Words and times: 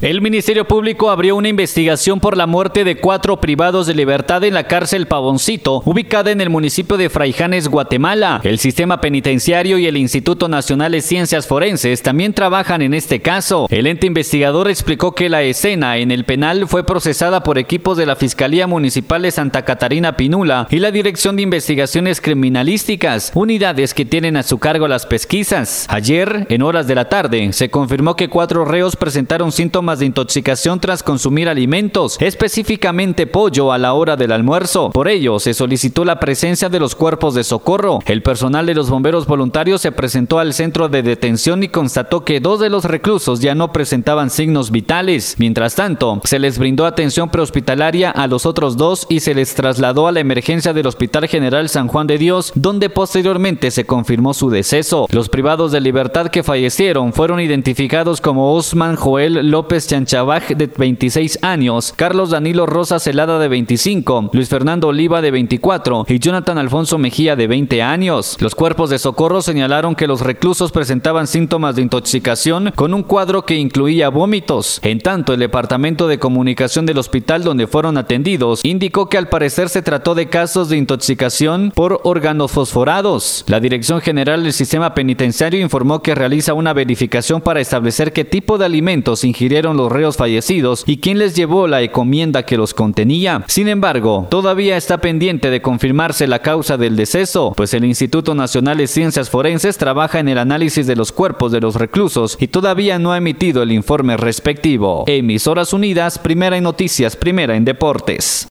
El 0.00 0.20
Ministerio 0.20 0.64
Público 0.64 1.10
abrió 1.10 1.34
una 1.34 1.48
investigación 1.48 2.20
por 2.20 2.36
la 2.36 2.46
muerte 2.46 2.84
de 2.84 2.98
cuatro 2.98 3.40
privados 3.40 3.88
de 3.88 3.96
libertad 3.96 4.44
en 4.44 4.54
la 4.54 4.68
cárcel 4.68 5.08
Pavoncito, 5.08 5.82
ubicada 5.84 6.30
en 6.30 6.40
el 6.40 6.50
municipio 6.50 6.96
de 6.96 7.10
Fraijanes, 7.10 7.66
Guatemala. 7.66 8.40
El 8.44 8.60
sistema 8.60 9.00
penitenciario 9.00 9.76
y 9.76 9.88
el 9.88 9.96
Instituto 9.96 10.46
Nacional 10.46 10.92
de 10.92 11.00
Ciencias 11.00 11.48
Forenses 11.48 12.04
también 12.04 12.32
trabajan 12.32 12.80
en 12.82 12.94
este 12.94 13.22
caso. 13.22 13.66
El 13.70 13.88
ente 13.88 14.06
investigador 14.06 14.70
explicó 14.70 15.16
que 15.16 15.28
la 15.28 15.42
escena 15.42 15.96
en 15.96 16.12
el 16.12 16.24
penal 16.24 16.68
fue 16.68 16.86
procesada 16.86 17.42
por 17.42 17.58
equipos 17.58 17.96
de 17.96 18.06
la 18.06 18.14
Fiscalía 18.14 18.68
Municipal 18.68 19.22
de 19.22 19.32
Santa 19.32 19.64
Catarina 19.64 20.16
Pinula 20.16 20.68
y 20.70 20.78
la 20.78 20.92
Dirección 20.92 21.34
de 21.34 21.42
Investigaciones 21.42 22.20
Criminalísticas, 22.20 23.32
unidades 23.34 23.94
que 23.94 24.04
tienen 24.04 24.36
a 24.36 24.44
su 24.44 24.58
cargo 24.58 24.86
las 24.86 25.06
pesquisas. 25.06 25.86
Ayer, 25.88 26.46
en 26.50 26.62
horas 26.62 26.86
de 26.86 26.94
la 26.94 27.08
tarde, 27.08 27.52
se 27.52 27.68
confirmó 27.68 28.14
que 28.14 28.28
cuatro 28.28 28.64
reos 28.64 28.94
presentaron 28.94 29.50
síntomas 29.50 29.87
de 29.96 30.06
intoxicación 30.06 30.80
tras 30.80 31.02
consumir 31.02 31.48
alimentos, 31.48 32.18
específicamente 32.20 33.26
pollo 33.26 33.72
a 33.72 33.78
la 33.78 33.94
hora 33.94 34.16
del 34.16 34.32
almuerzo. 34.32 34.90
Por 34.90 35.08
ello, 35.08 35.38
se 35.38 35.54
solicitó 35.54 36.04
la 36.04 36.20
presencia 36.20 36.68
de 36.68 36.80
los 36.80 36.94
cuerpos 36.94 37.34
de 37.34 37.44
socorro. 37.44 38.00
El 38.06 38.22
personal 38.22 38.66
de 38.66 38.74
los 38.74 38.90
bomberos 38.90 39.26
voluntarios 39.26 39.80
se 39.80 39.92
presentó 39.92 40.38
al 40.38 40.52
centro 40.52 40.88
de 40.88 41.02
detención 41.02 41.62
y 41.62 41.68
constató 41.68 42.24
que 42.24 42.40
dos 42.40 42.60
de 42.60 42.70
los 42.70 42.84
reclusos 42.84 43.40
ya 43.40 43.54
no 43.54 43.72
presentaban 43.72 44.30
signos 44.30 44.70
vitales. 44.70 45.36
Mientras 45.38 45.74
tanto, 45.74 46.20
se 46.24 46.38
les 46.38 46.58
brindó 46.58 46.84
atención 46.84 47.30
prehospitalaria 47.30 48.10
a 48.10 48.26
los 48.26 48.44
otros 48.44 48.76
dos 48.76 49.06
y 49.08 49.20
se 49.20 49.34
les 49.34 49.54
trasladó 49.54 50.08
a 50.08 50.12
la 50.12 50.20
emergencia 50.20 50.72
del 50.72 50.86
Hospital 50.86 51.28
General 51.28 51.68
San 51.68 51.88
Juan 51.88 52.06
de 52.06 52.18
Dios, 52.18 52.52
donde 52.54 52.90
posteriormente 52.90 53.70
se 53.70 53.86
confirmó 53.86 54.34
su 54.34 54.50
deceso. 54.50 55.06
Los 55.10 55.28
privados 55.28 55.72
de 55.72 55.80
libertad 55.80 56.28
que 56.28 56.42
fallecieron 56.42 57.12
fueron 57.12 57.40
identificados 57.40 58.20
como 58.20 58.54
Osman 58.54 58.96
Joel 58.96 59.50
López 59.50 59.77
Chanchabaj, 59.86 60.48
de 60.56 60.66
26 60.66 61.38
años, 61.42 61.94
Carlos 61.96 62.30
Danilo 62.30 62.66
Rosa 62.66 62.98
Celada, 62.98 63.38
de 63.38 63.48
25, 63.48 64.30
Luis 64.32 64.48
Fernando 64.48 64.88
Oliva, 64.88 65.20
de 65.20 65.30
24 65.30 66.06
y 66.08 66.18
Jonathan 66.18 66.58
Alfonso 66.58 66.98
Mejía, 66.98 67.36
de 67.36 67.46
20 67.46 67.82
años. 67.82 68.36
Los 68.40 68.54
cuerpos 68.54 68.90
de 68.90 68.98
socorro 68.98 69.42
señalaron 69.42 69.94
que 69.94 70.06
los 70.06 70.22
reclusos 70.22 70.72
presentaban 70.72 71.26
síntomas 71.26 71.76
de 71.76 71.82
intoxicación 71.82 72.72
con 72.74 72.94
un 72.94 73.02
cuadro 73.02 73.44
que 73.44 73.56
incluía 73.56 74.08
vómitos. 74.08 74.80
En 74.82 75.00
tanto, 75.00 75.32
el 75.34 75.40
Departamento 75.40 76.08
de 76.08 76.18
Comunicación 76.18 76.86
del 76.86 76.98
hospital 76.98 77.44
donde 77.44 77.66
fueron 77.66 77.98
atendidos 77.98 78.64
indicó 78.64 79.08
que 79.08 79.18
al 79.18 79.28
parecer 79.28 79.68
se 79.68 79.82
trató 79.82 80.14
de 80.14 80.28
casos 80.28 80.68
de 80.68 80.76
intoxicación 80.76 81.72
por 81.74 82.00
organofosforados. 82.04 83.44
La 83.46 83.60
Dirección 83.60 84.00
General 84.00 84.42
del 84.42 84.52
Sistema 84.52 84.94
Penitenciario 84.94 85.60
informó 85.60 86.02
que 86.02 86.14
realiza 86.14 86.54
una 86.54 86.72
verificación 86.72 87.40
para 87.40 87.60
establecer 87.60 88.12
qué 88.12 88.24
tipo 88.24 88.58
de 88.58 88.64
alimentos 88.64 89.24
ingirieron 89.24 89.67
los 89.76 89.90
reos 89.92 90.16
fallecidos 90.16 90.84
y 90.86 90.98
quién 90.98 91.18
les 91.18 91.34
llevó 91.34 91.66
la 91.66 91.82
encomienda 91.82 92.44
que 92.44 92.56
los 92.56 92.74
contenía. 92.74 93.44
Sin 93.48 93.68
embargo, 93.68 94.26
todavía 94.30 94.76
está 94.76 94.98
pendiente 94.98 95.50
de 95.50 95.62
confirmarse 95.62 96.26
la 96.26 96.40
causa 96.40 96.76
del 96.76 96.96
deceso, 96.96 97.52
pues 97.56 97.74
el 97.74 97.84
Instituto 97.84 98.34
Nacional 98.34 98.78
de 98.78 98.86
Ciencias 98.86 99.30
Forenses 99.30 99.78
trabaja 99.78 100.20
en 100.20 100.28
el 100.28 100.38
análisis 100.38 100.86
de 100.86 100.96
los 100.96 101.12
cuerpos 101.12 101.52
de 101.52 101.60
los 101.60 101.74
reclusos 101.74 102.36
y 102.40 102.48
todavía 102.48 102.98
no 102.98 103.12
ha 103.12 103.18
emitido 103.18 103.62
el 103.62 103.72
informe 103.72 104.16
respectivo. 104.16 105.04
Emisoras 105.06 105.72
Unidas, 105.72 106.18
primera 106.18 106.56
en 106.56 106.64
noticias, 106.64 107.16
primera 107.16 107.56
en 107.56 107.64
deportes. 107.64 108.46